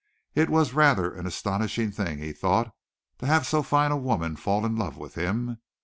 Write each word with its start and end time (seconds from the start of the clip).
It 0.33 0.49
was 0.49 0.73
rather 0.73 1.13
an 1.13 1.27
astonishing 1.27 1.91
thing, 1.91 2.17
he 2.17 2.33
thought, 2.33 2.73
to 3.19 3.27
have 3.27 3.45
so 3.45 3.61
fine 3.61 3.91
a 3.91 3.97
woman 3.97 4.35
fall 4.35 4.65
in 4.65 4.75
love 4.75 4.97
with 4.97 5.13
him. 5.13 5.59